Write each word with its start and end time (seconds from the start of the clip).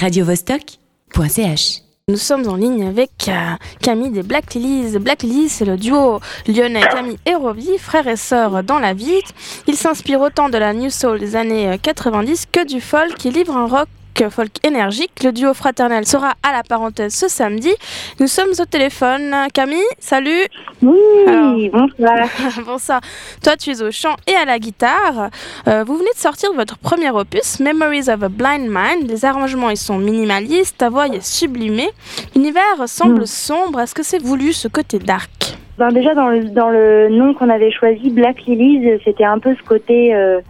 radiovostok.ch. 0.00 1.82
Nous 2.08 2.16
sommes 2.16 2.48
en 2.48 2.56
ligne 2.56 2.86
avec 2.86 3.10
euh, 3.28 3.54
Camille 3.82 4.10
des 4.10 4.22
Black 4.22 4.54
Lilies. 4.54 4.98
Black 4.98 5.22
Lilies, 5.22 5.50
c'est 5.50 5.66
le 5.66 5.76
duo 5.76 6.20
lyonnais 6.48 6.80
Camille 6.80 7.18
et 7.26 7.34
Robbie, 7.34 7.78
frères 7.78 8.08
et 8.08 8.16
sœurs 8.16 8.64
dans 8.64 8.78
la 8.78 8.94
vie. 8.94 9.20
Ils 9.66 9.76
s'inspirent 9.76 10.22
autant 10.22 10.48
de 10.48 10.58
la 10.58 10.72
New 10.72 10.90
Soul 10.90 11.20
des 11.20 11.36
années 11.36 11.78
90 11.80 12.46
que 12.50 12.66
du 12.66 12.80
folk 12.80 13.14
qui 13.14 13.30
livre 13.30 13.56
un 13.56 13.66
rock 13.66 13.88
folk 14.30 14.64
énergique. 14.66 15.22
Le 15.24 15.32
duo 15.32 15.54
fraternel 15.54 16.06
sera 16.06 16.34
à 16.42 16.52
la 16.52 16.62
parenthèse 16.62 17.14
ce 17.14 17.28
samedi. 17.28 17.72
Nous 18.18 18.26
sommes 18.26 18.50
au 18.58 18.64
téléphone. 18.64 19.34
Camille, 19.54 19.78
salut. 19.98 20.46
Oui, 20.82 21.70
bonsoir. 21.70 22.28
bonsoir. 22.66 23.00
Toi, 23.42 23.56
tu 23.56 23.70
es 23.70 23.82
au 23.82 23.90
chant 23.90 24.16
et 24.26 24.34
à 24.34 24.44
la 24.44 24.58
guitare. 24.58 25.30
Euh, 25.68 25.84
vous 25.84 25.96
venez 25.96 26.10
de 26.14 26.20
sortir 26.20 26.52
votre 26.54 26.78
premier 26.78 27.10
opus, 27.10 27.60
Memories 27.60 28.10
of 28.10 28.22
a 28.22 28.28
Blind 28.28 28.68
Mind. 28.68 29.08
Les 29.08 29.24
arrangements, 29.24 29.70
ils 29.70 29.76
sont 29.76 29.98
minimalistes. 29.98 30.78
Ta 30.78 30.88
voix 30.88 31.06
est 31.06 31.24
sublimée. 31.24 31.90
L'univers 32.34 32.86
semble 32.86 33.22
mm. 33.22 33.26
sombre. 33.26 33.80
Est-ce 33.80 33.94
que 33.94 34.02
c'est 34.02 34.22
voulu 34.22 34.52
ce 34.52 34.68
côté 34.68 34.98
dark? 34.98 35.56
Ben 35.78 35.88
déjà 35.92 36.14
dans 36.14 36.28
le, 36.28 36.44
dans 36.44 36.68
le 36.68 37.08
nom 37.08 37.32
qu'on 37.32 37.48
avait 37.48 37.70
choisi, 37.70 38.10
Black 38.10 38.42
Lilies, 38.46 39.00
c'était 39.02 39.24
un 39.24 39.38
peu 39.38 39.54
ce 39.54 39.66
côté 39.66 40.14
euh, 40.14 40.40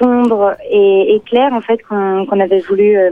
sombre 0.00 0.56
et, 0.70 1.14
et 1.14 1.20
clair 1.20 1.52
en 1.52 1.60
fait 1.60 1.78
qu'on 1.82 2.40
avait 2.40 2.60
voulu 2.60 2.96
euh, 2.96 3.10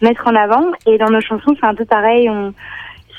mettre 0.00 0.26
en 0.26 0.34
avant. 0.34 0.66
Et 0.86 0.98
dans 0.98 1.10
nos 1.10 1.20
chansons, 1.20 1.54
c'est 1.58 1.66
un 1.66 1.74
peu 1.74 1.84
pareil. 1.84 2.28
On, 2.28 2.52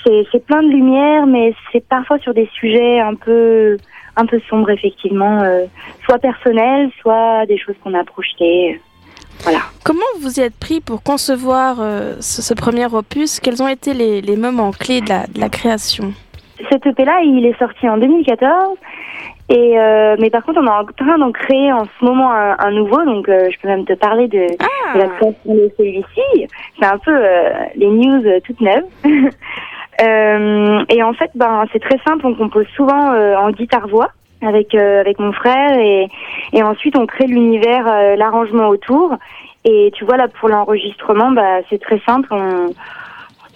c'est 0.03 0.45
plein 0.45 0.63
de 0.63 0.69
lumière, 0.69 1.27
mais 1.27 1.53
c'est 1.71 1.85
parfois 1.87 2.17
sur 2.19 2.33
des 2.33 2.49
sujets 2.53 2.99
un 2.99 3.15
peu 3.15 3.77
un 4.17 4.25
peu 4.25 4.41
sombres 4.49 4.69
effectivement, 4.69 5.41
euh, 5.41 5.65
soit 6.03 6.19
personnels, 6.19 6.89
soit 6.99 7.45
des 7.45 7.57
choses 7.57 7.75
qu'on 7.83 7.93
a 7.93 8.03
projetées. 8.03 8.81
Voilà. 9.43 9.59
Comment 9.83 10.01
vous 10.19 10.39
y 10.39 10.43
êtes 10.43 10.57
pris 10.57 10.81
pour 10.81 11.01
concevoir 11.01 11.77
euh, 11.79 12.15
ce, 12.19 12.53
premier 12.53 12.85
opus? 12.93 13.39
Quels 13.39 13.63
ont 13.63 13.67
été 13.67 13.93
les, 13.93 14.21
les 14.21 14.35
moments 14.35 14.71
clés 14.71 15.01
de 15.01 15.09
la, 15.09 15.25
de 15.27 15.39
la 15.39 15.49
création? 15.49 16.13
Cet 16.69 16.85
EP-là, 16.85 17.21
il 17.23 17.45
est 17.45 17.57
sorti 17.57 17.87
en 17.89 17.97
2014 17.97 18.77
et 19.51 19.77
euh, 19.77 20.15
mais 20.17 20.29
par 20.29 20.45
contre, 20.45 20.61
on 20.61 20.65
est 20.65 20.69
en 20.69 20.85
train 20.85 21.17
d'en 21.17 21.33
créer 21.33 21.73
en 21.73 21.83
ce 21.83 22.05
moment 22.05 22.31
un, 22.31 22.71
nouveau, 22.71 23.03
donc 23.03 23.27
euh, 23.27 23.49
je 23.51 23.59
peux 23.59 23.67
même 23.67 23.83
te 23.83 23.91
parler 23.93 24.29
de, 24.29 24.47
ah. 24.59 24.97
la 24.97 25.07
création 25.07 25.53
de 25.53 25.69
celui-ci. 25.77 26.47
C'est 26.79 26.85
un 26.85 26.97
peu 26.97 27.11
euh, 27.13 27.49
les 27.75 27.89
news 27.89 28.23
toutes 28.45 28.61
neuves. 28.61 28.85
et 30.89 31.03
en 31.03 31.13
fait, 31.13 31.31
ben 31.35 31.65
c'est 31.73 31.81
très 31.81 31.99
simple. 32.07 32.25
On 32.25 32.33
compose 32.33 32.65
souvent 32.77 33.13
en 33.13 33.51
guitare-voix 33.51 34.11
avec 34.41 34.73
avec 34.73 35.19
mon 35.19 35.33
frère 35.33 35.77
et 35.77 36.07
et 36.53 36.63
ensuite 36.63 36.97
on 36.97 37.05
crée 37.05 37.27
l'univers, 37.27 38.15
l'arrangement 38.15 38.69
autour. 38.69 39.17
Et 39.65 39.91
tu 39.93 40.05
vois 40.05 40.15
là 40.15 40.29
pour 40.29 40.47
l'enregistrement, 40.47 41.31
bah 41.31 41.59
c'est 41.69 41.81
très 41.81 41.99
simple. 42.07 42.29
On 42.31 42.73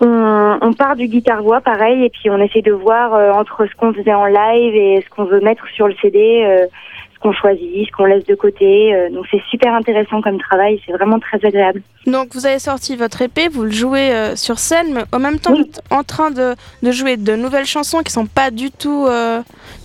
on, 0.05 0.57
on, 0.61 0.73
part 0.73 0.95
du 0.95 1.07
guitare-voix 1.07 1.61
pareil 1.61 2.05
et 2.05 2.09
puis 2.09 2.29
on 2.29 2.37
essaie 2.39 2.61
de 2.61 2.71
voir 2.71 3.13
euh, 3.13 3.31
entre 3.31 3.65
ce 3.65 3.75
qu'on 3.75 3.93
faisait 3.93 4.13
en 4.13 4.25
live 4.25 4.75
et 4.75 5.01
ce 5.01 5.09
qu'on 5.09 5.25
veut 5.25 5.41
mettre 5.41 5.67
sur 5.69 5.87
le 5.87 5.95
CD, 6.01 6.43
euh, 6.43 6.65
ce 7.13 7.19
qu'on 7.19 7.33
choisit, 7.33 7.87
ce 7.87 7.91
qu'on 7.91 8.05
laisse 8.05 8.25
de 8.25 8.35
côté. 8.35 8.93
Euh, 8.93 9.09
donc 9.09 9.25
c'est 9.31 9.41
super 9.49 9.73
intéressant 9.73 10.21
comme 10.21 10.37
travail, 10.37 10.81
c'est 10.85 10.91
vraiment 10.91 11.19
très 11.19 11.43
agréable. 11.45 11.81
Donc 12.05 12.33
vous 12.33 12.45
avez 12.45 12.59
sorti 12.59 12.95
votre 12.95 13.21
épée, 13.21 13.47
vous 13.47 13.63
le 13.63 13.71
jouez 13.71 14.11
sur 14.35 14.59
scène, 14.59 14.93
mais 14.93 15.01
en 15.11 15.19
même 15.19 15.39
temps 15.39 15.53
vous 15.53 15.61
êtes 15.61 15.81
en 15.89 16.03
train 16.03 16.31
de, 16.31 16.55
de, 16.83 16.91
jouer 16.91 17.17
de 17.17 17.35
nouvelles 17.35 17.65
chansons 17.65 18.01
qui 18.03 18.11
sont 18.11 18.27
pas 18.27 18.51
du 18.51 18.71
tout 18.71 19.07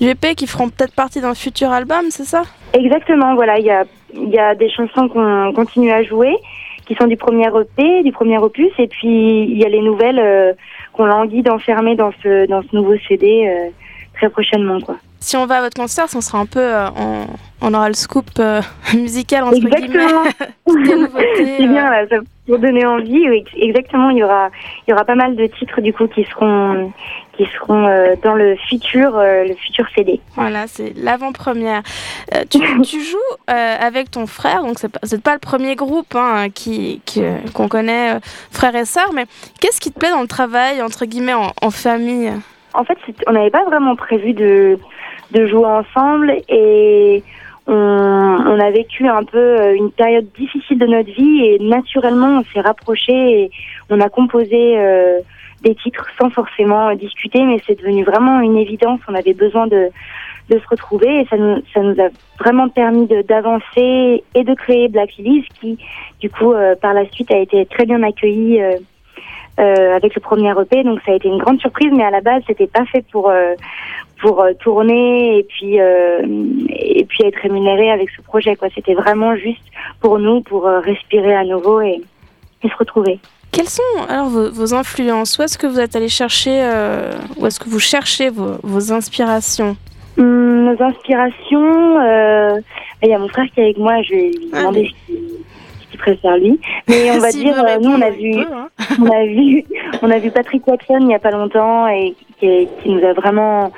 du 0.00 0.08
épée, 0.08 0.34
qui 0.34 0.46
feront 0.46 0.68
peut-être 0.68 0.94
partie 0.94 1.20
d'un 1.20 1.34
futur 1.34 1.70
album, 1.72 2.06
c'est 2.10 2.24
ça? 2.24 2.42
Exactement, 2.72 3.34
voilà, 3.34 3.58
il 3.58 3.64
y 3.64 3.70
a, 3.70 3.84
y 4.14 4.38
a 4.38 4.54
des 4.54 4.70
chansons 4.70 5.08
qu'on 5.08 5.52
continue 5.54 5.90
à 5.90 6.02
jouer 6.02 6.36
qui 6.90 6.96
sont 6.96 7.06
du 7.06 7.16
premier 7.16 7.46
EP, 7.46 8.02
du 8.02 8.10
premier 8.10 8.38
opus, 8.38 8.72
et 8.78 8.88
puis 8.88 9.44
il 9.44 9.56
y 9.56 9.64
a 9.64 9.68
les 9.68 9.80
nouvelles 9.80 10.18
euh, 10.18 10.52
qu'on 10.92 11.04
languit 11.04 11.44
d'enfermer 11.44 11.94
dans 11.94 12.10
ce 12.20 12.48
dans 12.48 12.62
ce 12.62 12.74
nouveau 12.74 12.96
CD 13.06 13.46
euh, 13.46 13.70
très 14.14 14.28
prochainement, 14.28 14.80
quoi. 14.80 14.96
Si 15.20 15.36
on 15.36 15.46
va 15.46 15.58
à 15.58 15.62
votre 15.62 15.80
concert, 15.80 16.06
on 16.16 16.20
sera 16.20 16.38
un 16.40 16.46
peu, 16.46 16.58
euh, 16.58 16.88
on, 17.60 17.74
aura 17.74 17.88
le 17.88 17.94
scoop 17.94 18.26
musical 18.94 19.44
entre 19.44 19.56
exactement. 19.56 20.24
guillemets. 20.66 21.08
C'est 21.36 21.66
bien 21.66 21.90
là, 21.90 22.04
pour 22.46 22.58
donner 22.58 22.84
envie. 22.84 23.28
Oui, 23.28 23.44
exactement, 23.56 24.10
il 24.10 24.18
y 24.18 24.24
aura, 24.24 24.50
il 24.86 24.90
y 24.90 24.94
aura 24.94 25.04
pas 25.04 25.14
mal 25.14 25.36
de 25.36 25.46
titres 25.46 25.80
du 25.80 25.92
coup 25.92 26.08
qui 26.08 26.24
seront 26.24 26.92
qui 27.40 27.46
seront 27.56 27.86
euh, 27.86 28.16
dans 28.22 28.34
le 28.34 28.56
futur, 28.68 29.16
euh, 29.16 29.44
le 29.44 29.54
futur 29.54 29.86
CD. 29.94 30.20
Voilà, 30.34 30.66
c'est 30.66 30.92
l'avant-première. 30.96 31.82
Euh, 32.34 32.42
tu, 32.50 32.58
tu, 32.82 33.00
joues 33.02 33.18
avec 33.46 34.10
ton 34.10 34.26
frère, 34.26 34.62
donc 34.62 34.78
c'est 34.78 34.92
pas, 34.92 35.00
pas 35.22 35.32
le 35.32 35.38
premier 35.38 35.74
groupe 35.74 36.14
hein, 36.14 36.48
qui 36.54 37.00
qu'on 37.54 37.68
connaît, 37.68 38.18
frère 38.50 38.74
et 38.76 38.84
sœur, 38.84 39.10
mais 39.14 39.24
qu'est-ce 39.60 39.80
qui 39.80 39.90
te 39.90 39.98
plaît 39.98 40.10
dans 40.10 40.20
le 40.20 40.28
travail 40.28 40.82
entre 40.82 41.06
guillemets 41.06 41.34
en, 41.34 41.70
famille? 41.70 42.30
En 42.74 42.84
fait, 42.84 42.98
on 43.26 43.32
n'avait 43.32 43.50
pas 43.50 43.64
vraiment 43.64 43.96
prévu 43.96 44.32
de 44.34 44.78
de 45.32 45.46
jouer 45.46 45.66
ensemble 45.66 46.34
et 46.48 47.22
on, 47.72 48.60
a 48.60 48.70
vécu 48.70 49.06
un 49.06 49.24
peu 49.24 49.74
une 49.74 49.90
période 49.90 50.26
difficile 50.36 50.78
de 50.78 50.86
notre 50.86 51.10
vie 51.10 51.44
et 51.44 51.58
naturellement 51.60 52.40
on 52.40 52.44
s'est 52.52 52.60
rapprochés 52.60 53.42
et 53.42 53.50
on 53.90 54.00
a 54.00 54.08
composé 54.08 54.76
des 55.62 55.74
titres 55.74 56.06
sans 56.20 56.30
forcément 56.30 56.94
discuter, 56.94 57.42
mais 57.42 57.58
c'est 57.66 57.78
devenu 57.78 58.04
vraiment 58.04 58.40
une 58.40 58.56
évidence. 58.56 59.00
On 59.08 59.14
avait 59.14 59.34
besoin 59.34 59.66
de, 59.66 59.90
de 60.50 60.58
se 60.58 60.68
retrouver 60.68 61.20
et 61.20 61.26
ça 61.26 61.36
nous, 61.36 62.00
a 62.00 62.08
vraiment 62.38 62.68
permis 62.68 63.06
d'avancer 63.06 64.24
et 64.34 64.44
de 64.44 64.54
créer 64.54 64.88
Black 64.88 65.16
Lilies 65.16 65.46
qui, 65.60 65.78
du 66.20 66.28
coup, 66.28 66.52
euh, 66.52 66.74
par 66.74 66.92
la 66.92 67.08
suite 67.10 67.30
a 67.32 67.38
été 67.38 67.64
très 67.66 67.86
bien 67.86 68.02
accueilli 68.02 68.60
euh, 68.60 68.76
euh, 69.60 69.96
avec 69.96 70.14
le 70.14 70.20
premier 70.20 70.50
EP. 70.50 70.82
Donc 70.82 71.00
ça 71.04 71.12
a 71.12 71.14
été 71.14 71.28
une 71.28 71.38
grande 71.38 71.60
surprise, 71.60 71.90
mais 71.92 72.04
à 72.04 72.10
la 72.10 72.20
base, 72.20 72.42
c'était 72.46 72.66
pas 72.66 72.84
fait 72.86 73.04
pour 73.12 73.32
pour 74.20 74.44
tourner 74.60 75.38
et 75.38 75.42
puis 75.44 75.76
et 75.76 77.04
puis 77.04 77.24
être 77.24 77.40
rémunéré 77.40 77.90
avec 77.90 78.10
ce 78.10 78.22
projet. 78.22 78.56
Quoi, 78.56 78.68
c'était 78.74 78.94
vraiment 78.94 79.36
juste 79.36 79.64
pour 80.00 80.18
nous, 80.18 80.40
pour 80.40 80.64
respirer 80.64 81.34
à 81.34 81.44
nouveau 81.44 81.80
et, 81.80 82.02
et 82.62 82.68
se 82.68 82.76
retrouver. 82.76 83.20
Quelles 83.52 83.68
sont 83.68 83.82
alors 84.08 84.28
vos, 84.28 84.74
influences? 84.74 85.38
Où 85.38 85.42
est-ce 85.42 85.58
que 85.58 85.66
vous 85.66 85.80
êtes 85.80 85.96
allé 85.96 86.08
chercher, 86.08 86.60
euh, 86.62 87.12
où 87.36 87.46
est-ce 87.46 87.58
que 87.58 87.68
vous 87.68 87.80
cherchez 87.80 88.30
vos, 88.30 88.92
inspirations? 88.92 89.76
Hum, 90.16 90.66
Nos 90.66 90.82
inspirations, 90.82 92.00
euh, 92.00 92.60
il 93.02 93.08
y 93.08 93.12
a 93.12 93.18
mon 93.18 93.28
frère 93.28 93.46
qui 93.52 93.60
est 93.60 93.64
avec 93.64 93.78
moi, 93.78 94.02
je 94.02 94.10
vais 94.10 94.30
lui 94.30 94.50
ah, 94.52 94.58
demander 94.60 94.92
ce 95.08 95.90
qu'il 95.90 95.98
préfère 95.98 96.36
lui. 96.36 96.60
Mais 96.88 97.10
on 97.10 97.18
va 97.20 97.32
dire, 97.32 97.64
euh, 97.64 97.78
nous 97.80 97.90
on 97.90 98.00
a 98.00 98.10
vu, 98.10 98.38
hein. 98.38 98.68
On 98.98 99.06
a 99.06 99.24
vu, 99.24 99.64
on 100.02 100.10
a 100.10 100.18
vu 100.18 100.30
Patrick 100.30 100.66
Watson 100.66 100.98
il 101.00 101.06
n'y 101.06 101.14
a 101.14 101.18
pas 101.18 101.30
longtemps 101.30 101.86
et 101.88 102.14
qui, 102.38 102.68
qui, 102.82 102.88
nous 102.88 103.04
a 103.04 103.12
vraiment, 103.12 103.70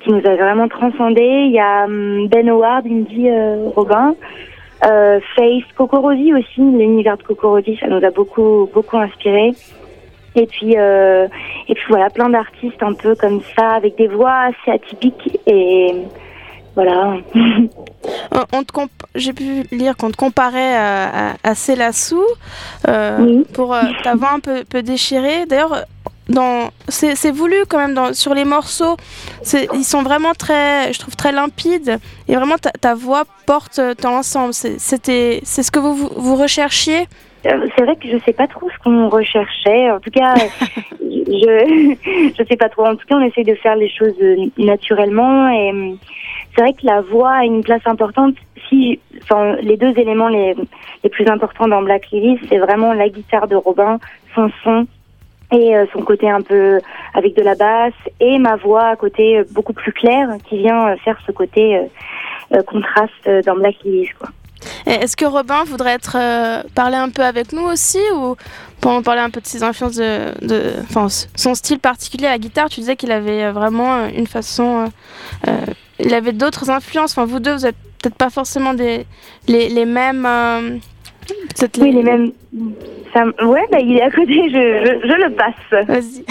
qui 0.00 0.12
nous 0.12 0.26
a 0.26 0.36
vraiment 0.36 0.68
transcendé. 0.68 1.22
Il 1.22 1.52
y 1.52 1.58
a 1.58 1.84
hum, 1.84 2.28
Ben 2.28 2.48
Howard, 2.48 2.86
Indy 2.86 3.28
Robin. 3.74 4.14
Euh, 4.84 5.18
Face, 5.34 5.64
Cocorosi 5.76 6.34
aussi, 6.34 6.60
l'univers 6.60 7.16
de 7.16 7.22
Cocorosi, 7.22 7.76
ça 7.80 7.86
nous 7.86 8.04
a 8.04 8.10
beaucoup 8.10 8.68
beaucoup 8.72 8.98
inspiré. 8.98 9.52
Et 10.36 10.46
puis 10.46 10.74
euh, 10.76 11.26
et 11.68 11.74
puis 11.74 11.84
voilà, 11.88 12.10
plein 12.10 12.28
d'artistes 12.28 12.82
un 12.82 12.92
peu 12.92 13.14
comme 13.14 13.40
ça, 13.56 13.70
avec 13.70 13.96
des 13.96 14.08
voix 14.08 14.50
assez 14.50 14.72
atypiques 14.72 15.38
et 15.46 15.94
voilà. 16.74 17.16
J'ai 19.14 19.32
pu 19.32 19.62
lire 19.70 19.96
qu'on 19.96 20.10
te 20.10 20.16
comparait 20.16 20.74
à, 20.74 21.30
à, 21.30 21.34
à 21.42 21.54
Célassou 21.54 22.22
euh, 22.88 23.42
pour 23.52 23.76
ta 24.02 24.14
voix 24.14 24.32
un 24.32 24.40
peu, 24.40 24.64
peu 24.64 24.82
déchirée. 24.82 25.46
D'ailleurs, 25.46 25.84
c'est 26.88 27.30
voulu 27.30 27.56
quand 27.68 27.78
même 27.78 27.94
dans, 27.94 28.12
sur 28.12 28.34
les 28.34 28.44
morceaux. 28.44 28.96
Ils 29.74 29.84
sont 29.84 30.02
vraiment 30.02 30.32
très 30.32 30.92
je 30.92 30.98
trouve 30.98 31.16
très 31.16 31.32
limpides. 31.32 31.98
Et 32.28 32.34
vraiment 32.34 32.56
ta, 32.58 32.94
voix 32.94 33.24
porte 33.46 33.80
dans 34.02 34.10
l'ensemble 34.10 34.54
c'était 34.54 35.40
c'est 35.42 35.62
ce 35.62 35.70
que 35.70 35.78
vous 35.78 35.94
vous 35.94 36.36
recherchiez? 36.36 37.06
Euh, 37.46 37.66
c'est 37.76 37.84
vrai 37.84 37.96
que 37.96 38.08
je 38.08 38.16
sais 38.24 38.32
pas 38.32 38.46
trop 38.46 38.70
ce 38.70 38.82
qu'on 38.82 39.10
recherchait. 39.10 39.90
En 39.90 40.00
tout 40.00 40.10
cas 40.10 40.34
je 41.02 41.94
je 42.38 42.44
sais 42.48 42.56
pas 42.56 42.68
trop. 42.68 42.86
En 42.86 42.96
tout 42.96 43.06
cas 43.06 43.16
on 43.16 43.22
essaie 43.22 43.44
de 43.44 43.54
faire 43.56 43.76
les 43.76 43.90
choses 43.90 44.14
naturellement. 44.56 45.48
Et 45.50 45.96
c'est 46.54 46.62
vrai 46.62 46.72
que 46.72 46.86
la 46.86 47.00
voix 47.00 47.32
a 47.32 47.44
une 47.44 47.62
place 47.62 47.82
importante 47.86 48.34
si 48.68 49.00
enfin, 49.22 49.56
les 49.62 49.76
deux 49.76 49.98
éléments 49.98 50.28
les, 50.28 50.54
les 51.02 51.10
plus 51.10 51.26
importants 51.28 51.68
dans 51.68 51.82
Black 51.82 52.10
Lily 52.10 52.38
c'est 52.48 52.58
vraiment 52.58 52.92
la 52.92 53.08
guitare 53.08 53.48
de 53.48 53.56
Robin 53.56 53.98
son 54.34 54.50
son 54.62 54.86
et 55.52 55.76
euh, 55.76 55.86
son 55.92 56.02
côté 56.02 56.28
un 56.30 56.42
peu 56.42 56.80
avec 57.14 57.36
de 57.36 57.42
la 57.42 57.54
basse 57.54 57.92
et 58.20 58.38
ma 58.38 58.56
voix 58.56 58.86
à 58.88 58.96
côté 58.96 59.38
euh, 59.38 59.44
beaucoup 59.52 59.72
plus 59.72 59.92
claire 59.92 60.28
qui 60.48 60.58
vient 60.58 60.88
euh, 60.88 60.96
faire 61.04 61.18
ce 61.26 61.32
côté 61.32 61.80
contraste 62.66 63.28
dans 63.46 63.56
Black 63.56 63.76
Lilies. 63.84 64.10
Est-ce 64.86 65.16
que 65.16 65.24
Robin 65.24 65.64
voudrait 65.64 65.94
être 65.94 66.16
parler 66.74 66.96
un 66.96 67.08
peu 67.08 67.22
avec 67.22 67.52
nous 67.52 67.62
aussi 67.62 67.98
ou 68.14 68.36
pour 68.80 69.02
parler 69.02 69.22
un 69.22 69.30
peu 69.30 69.40
de 69.40 69.46
ses 69.46 69.62
influences 69.62 69.96
de, 69.96 70.46
de 70.46 70.72
son 71.34 71.54
style 71.54 71.80
particulier 71.80 72.26
à 72.26 72.30
la 72.30 72.38
guitare? 72.38 72.68
Tu 72.68 72.80
disais 72.80 72.94
qu'il 72.94 73.10
avait 73.10 73.50
vraiment 73.50 74.06
une 74.06 74.26
façon, 74.26 74.90
il 75.98 76.14
avait 76.14 76.32
d'autres 76.32 76.70
influences. 76.70 77.12
Enfin 77.12 77.24
vous 77.24 77.40
deux 77.40 77.54
vous 77.54 77.66
êtes 77.66 77.76
peut-être 78.02 78.16
pas 78.16 78.30
forcément 78.30 78.74
des 78.74 79.06
les, 79.48 79.68
les 79.68 79.84
mêmes 79.84 80.28
Oui, 81.78 81.92
les 81.92 82.02
mêmes. 82.02 82.32
Ça... 83.12 83.24
Ouais, 83.44 83.64
bah, 83.70 83.78
il 83.80 83.96
est 83.96 84.02
à 84.02 84.10
côté, 84.10 84.50
je, 84.50 85.00
je, 85.02 85.22
le 85.22 85.34
passe. 85.34 85.86
Vas-y. 85.86 86.24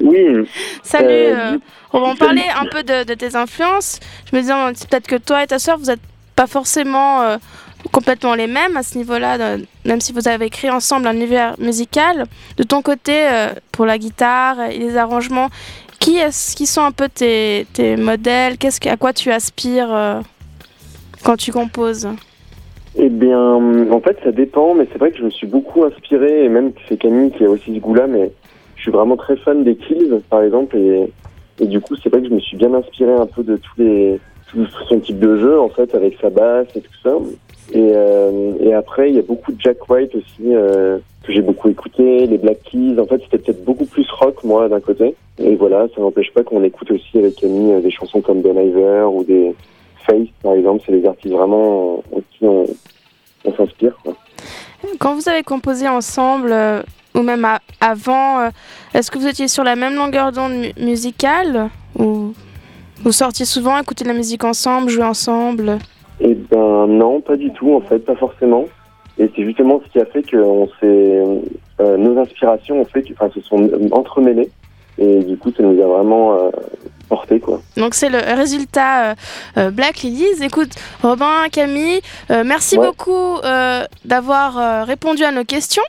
oui. 0.02 0.48
Salut. 0.82 1.06
Euh, 1.08 1.58
on 1.92 2.00
va 2.00 2.06
en 2.08 2.16
parler 2.16 2.44
un 2.58 2.66
peu 2.66 2.82
de, 2.82 3.04
de, 3.04 3.14
tes 3.14 3.36
influences. 3.36 4.00
Je 4.30 4.36
me 4.36 4.40
disais 4.40 4.54
peut-être 4.88 5.06
que 5.06 5.16
toi 5.16 5.42
et 5.42 5.46
ta 5.46 5.58
soeur, 5.58 5.78
vous 5.78 5.86
n'êtes 5.86 6.00
pas 6.36 6.46
forcément 6.46 7.22
euh, 7.22 7.36
complètement 7.92 8.34
les 8.34 8.46
mêmes 8.46 8.76
à 8.76 8.82
ce 8.82 8.96
niveau-là, 8.98 9.56
même 9.84 10.00
si 10.00 10.12
vous 10.12 10.28
avez 10.28 10.46
écrit 10.46 10.70
ensemble 10.70 11.06
un 11.06 11.14
univers 11.14 11.54
musical. 11.58 12.26
De 12.56 12.62
ton 12.62 12.82
côté, 12.82 13.28
euh, 13.28 13.48
pour 13.72 13.86
la 13.86 13.98
guitare 13.98 14.60
et 14.70 14.78
les 14.78 14.96
arrangements, 14.96 15.48
qui, 16.56 16.66
sont 16.66 16.82
un 16.82 16.92
peu 16.92 17.08
tes, 17.08 17.66
modèles? 17.96 18.58
Qu'est-ce 18.58 18.86
À 18.88 18.96
quoi 18.96 19.12
tu 19.12 19.30
aspires 19.30 20.22
quand 21.24 21.36
tu 21.36 21.52
composes? 21.52 22.08
Eh 22.96 23.08
bien, 23.08 23.38
en 23.92 24.00
fait, 24.00 24.18
ça 24.24 24.32
dépend, 24.32 24.74
mais 24.74 24.88
c'est 24.90 24.98
vrai 24.98 25.12
que 25.12 25.18
je 25.18 25.24
me 25.24 25.30
suis 25.30 25.46
beaucoup 25.46 25.84
inspiré, 25.84 26.44
et 26.44 26.48
même 26.48 26.72
c'est 26.88 26.96
Camille 26.96 27.30
qui 27.30 27.44
a 27.44 27.50
aussi 27.50 27.74
ce 27.74 27.80
goût-là, 27.80 28.06
mais 28.08 28.32
je 28.76 28.82
suis 28.82 28.90
vraiment 28.90 29.16
très 29.16 29.36
fan 29.36 29.62
des 29.62 29.76
Kills, 29.76 30.20
par 30.28 30.42
exemple, 30.42 30.76
et, 30.76 31.12
et 31.60 31.66
du 31.66 31.80
coup, 31.80 31.94
c'est 32.02 32.08
vrai 32.08 32.22
que 32.22 32.28
je 32.28 32.34
me 32.34 32.40
suis 32.40 32.56
bien 32.56 32.74
inspiré 32.74 33.12
un 33.12 33.26
peu 33.26 33.42
de 33.44 33.56
tous 33.56 33.82
les 33.82 34.20
tout 34.48 34.66
son 34.88 34.98
type 34.98 35.18
de 35.18 35.36
jeu, 35.38 35.60
en 35.60 35.68
fait, 35.68 35.94
avec 35.94 36.16
sa 36.20 36.30
basse 36.30 36.68
et 36.74 36.80
tout 36.80 36.90
ça. 37.02 37.10
Et, 37.72 37.92
euh, 37.94 38.52
et 38.60 38.72
après, 38.72 39.10
il 39.10 39.16
y 39.16 39.18
a 39.18 39.22
beaucoup 39.22 39.52
de 39.52 39.60
Jack 39.60 39.88
White 39.88 40.14
aussi, 40.14 40.54
euh, 40.54 40.98
que 41.22 41.32
j'ai 41.32 41.42
beaucoup 41.42 41.68
écouté, 41.68 42.26
les 42.26 42.38
Black 42.38 42.62
Keys. 42.62 42.98
En 42.98 43.06
fait, 43.06 43.20
c'était 43.24 43.38
peut-être 43.38 43.64
beaucoup 43.64 43.84
plus 43.84 44.06
rock, 44.10 44.42
moi, 44.44 44.68
d'un 44.68 44.80
côté. 44.80 45.14
Et 45.38 45.54
voilà, 45.56 45.86
ça 45.94 46.00
n'empêche 46.00 46.32
pas 46.32 46.42
qu'on 46.42 46.64
écoute 46.64 46.90
aussi 46.90 47.18
avec 47.18 47.36
Camille 47.36 47.72
euh, 47.72 47.80
des 47.80 47.90
chansons 47.90 48.20
comme 48.20 48.40
Bon 48.40 48.58
Iver 48.58 49.06
ou 49.12 49.22
des, 49.24 49.54
par 50.42 50.54
exemple, 50.54 50.82
c'est 50.86 50.92
des 50.92 51.06
artistes 51.06 51.34
vraiment 51.34 52.02
qui 52.30 52.46
on, 52.46 52.66
s'inspire. 53.56 53.96
Quand 54.98 55.14
vous 55.14 55.28
avez 55.28 55.42
composé 55.42 55.88
ensemble, 55.88 56.52
euh, 56.52 56.82
ou 57.14 57.22
même 57.22 57.46
avant, 57.80 58.40
euh, 58.40 58.50
est-ce 58.94 59.10
que 59.10 59.18
vous 59.18 59.26
étiez 59.26 59.48
sur 59.48 59.64
la 59.64 59.74
même 59.74 59.94
longueur 59.94 60.32
d'onde 60.32 60.72
musicale 60.78 61.70
Ou 61.98 62.34
vous 63.02 63.12
sortiez 63.12 63.44
souvent 63.44 63.78
écouter 63.78 64.04
de 64.04 64.10
la 64.10 64.14
musique 64.14 64.44
ensemble, 64.44 64.90
jouer 64.90 65.04
ensemble? 65.04 65.78
Ben 66.50 66.86
non, 66.86 67.20
pas 67.20 67.36
du 67.36 67.50
tout 67.52 67.74
en 67.74 67.80
fait, 67.80 67.98
pas 67.98 68.16
forcément. 68.16 68.64
Et 69.18 69.30
c'est 69.34 69.44
justement 69.44 69.80
ce 69.84 69.90
qui 69.90 69.98
a 70.00 70.06
fait 70.06 70.22
que 70.22 70.36
on 70.36 70.68
s'est, 70.80 71.22
euh, 71.80 71.96
nos 71.96 72.18
inspirations 72.18 72.80
ont 72.80 72.84
fait, 72.84 73.04
enfin, 73.12 73.30
se 73.34 73.40
sont 73.40 73.68
entremêlées. 73.90 74.50
Et 74.98 75.20
du 75.20 75.36
coup, 75.36 75.52
ça 75.52 75.62
nous 75.62 75.80
a 75.80 75.86
vraiment 75.86 76.50
porté 77.08 77.40
quoi. 77.40 77.60
Donc 77.76 77.94
c'est 77.94 78.10
le 78.10 78.18
résultat 78.18 79.10
euh, 79.10 79.14
euh, 79.56 79.70
Black 79.70 79.98
Lilies. 80.02 80.42
Écoute, 80.42 80.70
Robin, 81.02 81.48
Camille, 81.50 82.00
euh, 82.30 82.44
merci 82.44 82.76
beaucoup 82.76 83.38
d'avoir 84.04 84.86
répondu 84.86 85.24
à 85.24 85.32
nos 85.32 85.44
questions. 85.44 85.82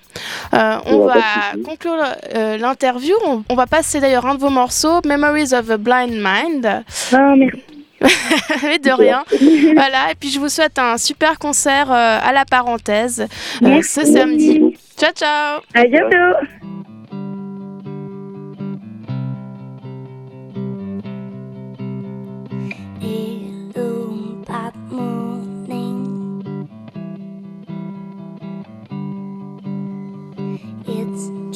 on 0.53 1.05
va 1.05 1.21
conclure 1.65 1.97
l'interview. 2.33 3.15
On, 3.49 3.55
va 3.55 3.67
passer 3.67 3.99
d'ailleurs 3.99 4.25
un 4.25 4.35
de 4.35 4.39
vos 4.39 4.49
morceaux, 4.49 5.01
Memories 5.05 5.53
of 5.53 5.69
a 5.69 5.77
Blind 5.77 6.13
Mind. 6.13 6.83
Ah, 7.11 7.35
merci. 7.35 7.78
de 8.01 8.91
rien. 8.91 9.23
voilà, 9.75 10.11
et 10.11 10.15
puis 10.15 10.29
je 10.29 10.39
vous 10.39 10.49
souhaite 10.49 10.79
un 10.79 10.97
super 10.97 11.37
concert 11.39 11.91
à 11.91 12.31
la 12.31 12.45
parenthèse 12.45 13.27
ce 13.61 14.05
samedi. 14.05 14.75
Ciao, 14.97 15.11
ciao. 15.13 15.61
À 15.73 15.85
bientôt. 15.85 16.47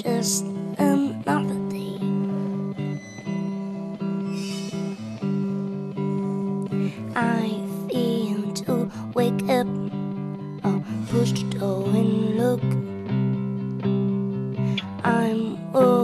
just 0.03 0.45
another 0.77 1.52
oh. 15.73 16.02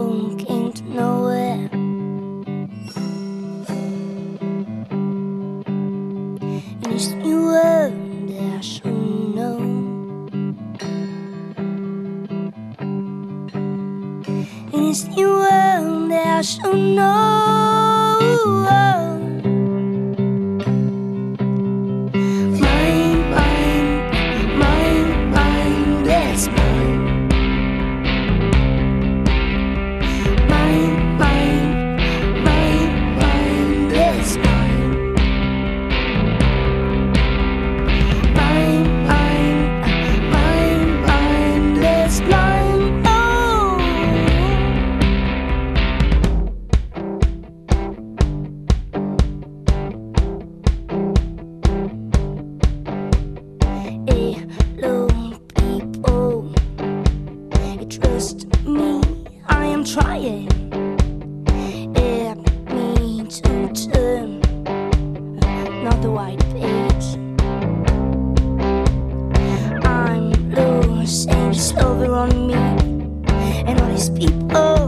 on 72.20 72.46
me 72.46 72.54
and 73.66 73.80
all 73.80 73.88
these 73.88 74.10
people. 74.10 74.79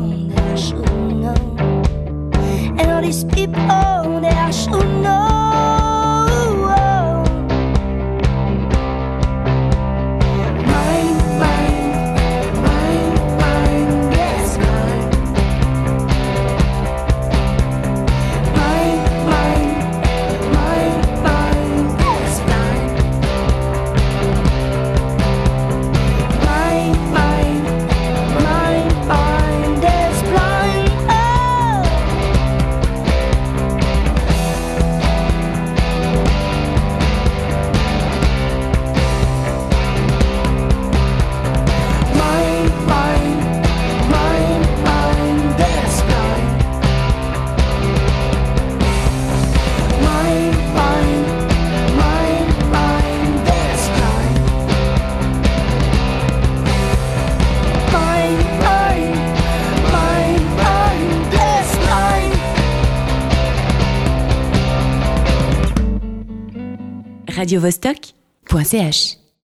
radiovostok.ch 67.43 69.22